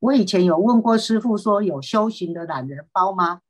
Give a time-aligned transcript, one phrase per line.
[0.00, 3.40] 我以前有问过师父，说有修行的懒人包吗？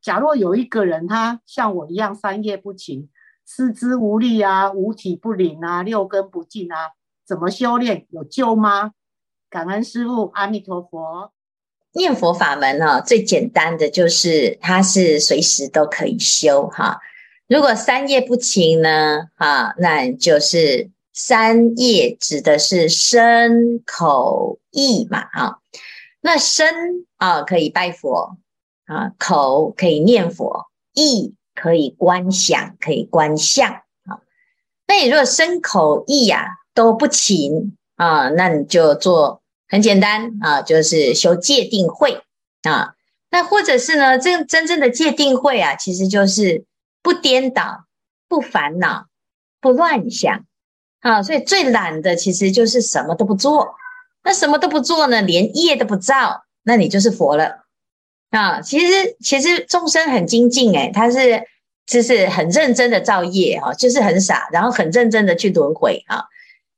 [0.00, 3.08] 假若有一个人，他像我一样三业不勤，
[3.44, 6.92] 四肢无力啊，五体不灵啊，六根不净啊，
[7.26, 8.92] 怎么修炼有救吗？
[9.50, 11.32] 感恩师父，阿弥陀佛。
[11.92, 17.00] 念佛法门哈、哦，最简单的就是它是随时都可以修哈。
[17.52, 25.58] 如果三业不勤呢，啊，那就是三业指的是身口意嘛，啊。
[26.22, 26.72] 那身
[27.18, 28.38] 啊可以拜佛
[28.86, 34.24] 啊，口可以念佛，意可以观想，可以观相啊。
[34.86, 39.42] 那你如果身口意呀、都不勤啊，那你就做。
[39.68, 42.22] 很简单啊，就是修戒定慧
[42.62, 42.94] 啊。
[43.30, 46.64] 那或者是呢，真真正的戒定慧啊，其实就是
[47.02, 47.86] 不颠倒、
[48.28, 49.06] 不烦恼、
[49.60, 50.44] 不乱想
[51.00, 51.22] 啊。
[51.22, 53.74] 所以最懒的其实就是什么都不做。
[54.24, 57.64] 那什么都不做呢，连业都不造，那你就是佛了
[58.30, 58.60] 啊。
[58.60, 61.42] 其实其实众生很精进诶，他是
[61.86, 66.24] 就是很认真的造业啊，就是很傻，然后很认真的去轮回啊。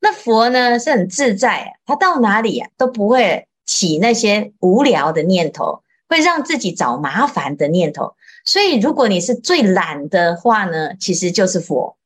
[0.00, 8.14] 那佛呢是很自在，他到哪里啊都不会起那些无聊的念头，会让自己找麻烦的念头。
[8.44, 11.96] 所以如果你是最懒的话呢，其实就是佛，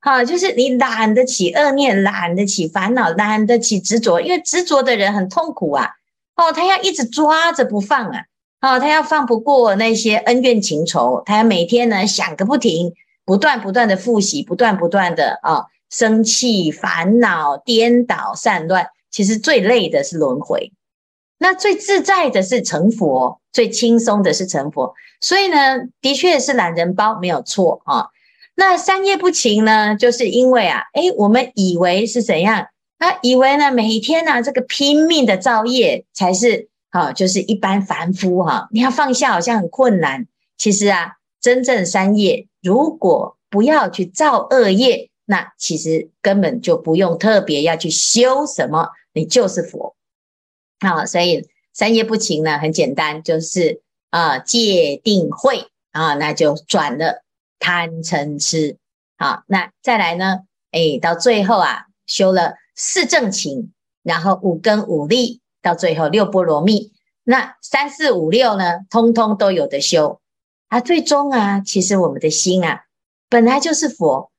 [0.00, 5.90] 好，就是你懒得起恶念，懒得起烦恼，懒得起执着，因为执着的人很痛苦啊，
[6.36, 8.24] 哦，他要一直抓着不放啊，
[8.60, 12.92] 哦，他要放不过那些恩怨情仇，他要每天呢想个不停，
[13.24, 15.54] 不断不断的复习，不断不断的啊。
[15.54, 20.72] 哦生气、烦恼、颠倒、散乱，其实最累的是轮回。
[21.42, 24.94] 那最自在的是成佛，最轻松的是成佛。
[25.20, 28.06] 所以呢，的确是懒人包没有错啊。
[28.54, 32.68] 那三业不勤呢，就是因为啊，诶，我们以为是怎样？
[32.96, 45.08] 他以为呢，每天呢、啊，这个拼命的造业才是啊，就是一般凡夫哈、你要放下好像很困难，其实啊，真正三业，如果不要去造恶业。
[45.24, 49.94] 那其实根本就不用特别要去修什么，你就是佛
[50.90, 51.06] 啊。
[51.06, 57.22] 所以三业不勤呢，很简单，就是啊戒定慧啊，那就转了
[57.58, 58.76] 贪嗔痴。
[59.16, 60.40] 好，那再来呢？
[60.70, 63.72] 哎，到最后啊，修了四正勤，
[64.02, 66.92] 然后五根五力，到最后六波罗蜜。
[67.24, 70.20] 那三四五六呢，通通都有的修。
[70.68, 72.84] 啊，最终啊，其实我们的心啊，
[73.28, 74.30] 本来就是佛。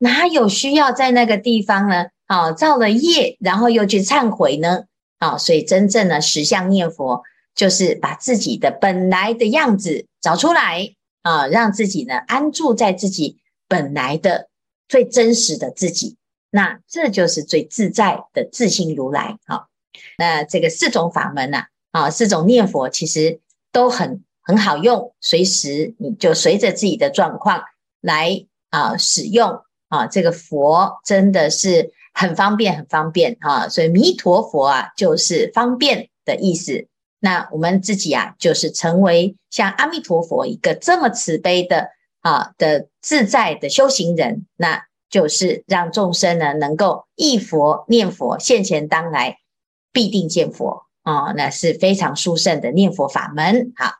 [0.00, 2.06] 哪有需要在那个地方呢？
[2.26, 4.84] 啊，造了业，然后又去忏悔呢？
[5.18, 7.22] 啊，所以真正的实相念佛，
[7.54, 14.48] 就是把自己的本来的样子找出来啊，让自己呢安住在自己本来的
[14.88, 16.16] 最真实的自己。
[16.50, 19.36] 那这就是最自在的自性如来。
[19.46, 19.68] 好，
[20.16, 21.64] 那这个四种法门呢？
[21.90, 23.40] 啊，四种念佛其实
[23.72, 27.62] 都很很好用，随时你就随着自己的状况
[28.00, 29.62] 来啊使用。
[29.88, 33.68] 啊，这个佛真的是很方便，很方便啊！
[33.68, 36.88] 所以弥陀佛啊，就是方便的意思。
[37.20, 41.90] 那我们自己啊，就是成为像阿弥陀佛一个这么慈悲的
[42.20, 49.38] 啊的自在的修行人，那就是让众生呢能够忆佛念佛，现前当来
[49.92, 51.32] 必定见佛啊！
[51.36, 53.72] 那是非常殊胜的念佛法门。
[53.76, 53.97] 好。